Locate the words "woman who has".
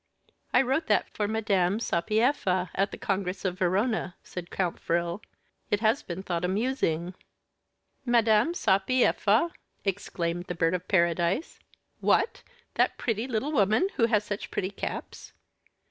13.51-14.23